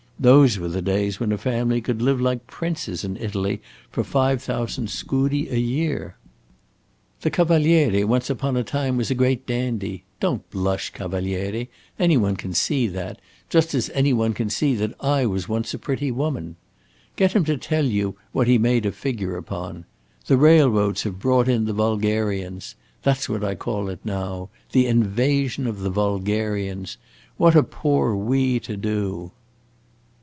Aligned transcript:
Those 0.19 0.59
were 0.59 0.67
the 0.67 0.83
days 0.83 1.19
when 1.19 1.31
a 1.31 1.37
family 1.39 1.81
could 1.81 1.99
live 1.99 2.21
like 2.21 2.45
princes 2.45 3.03
in 3.03 3.17
Italy 3.17 3.59
for 3.89 4.03
five 4.03 4.39
thousand 4.39 4.89
scudi 4.91 5.49
a 5.49 5.57
year. 5.57 6.15
The 7.21 7.31
Cavaliere 7.31 8.03
once 8.05 8.29
upon 8.29 8.55
a 8.55 8.63
time 8.63 8.97
was 8.97 9.09
a 9.09 9.15
great 9.15 9.47
dandy 9.47 10.03
don't 10.19 10.47
blush, 10.51 10.91
Cavaliere; 10.93 11.69
any 11.97 12.17
one 12.17 12.35
can 12.35 12.53
see 12.53 12.85
that, 12.89 13.19
just 13.49 13.73
as 13.73 13.89
any 13.95 14.13
one 14.13 14.35
can 14.35 14.47
see 14.51 14.75
that 14.75 14.93
I 15.01 15.25
was 15.25 15.49
once 15.49 15.73
a 15.73 15.79
pretty 15.79 16.11
woman! 16.11 16.55
Get 17.15 17.31
him 17.33 17.43
to 17.45 17.57
tell 17.57 17.85
you 17.87 18.15
what 18.31 18.45
he 18.45 18.59
made 18.59 18.85
a 18.85 18.91
figure 18.91 19.35
upon. 19.37 19.85
The 20.27 20.37
railroads 20.37 21.01
have 21.01 21.17
brought 21.17 21.47
in 21.49 21.65
the 21.65 21.73
vulgarians. 21.73 22.75
That 23.01 23.17
's 23.17 23.27
what 23.27 23.43
I 23.43 23.55
call 23.55 23.89
it 23.89 24.05
now 24.05 24.51
the 24.71 24.85
invasion 24.85 25.65
of 25.65 25.79
the 25.79 25.89
vulgarians! 25.89 26.97
What 27.37 27.55
are 27.55 27.63
poor 27.63 28.13
we 28.15 28.59
to 28.59 28.77
do?" 28.77 29.31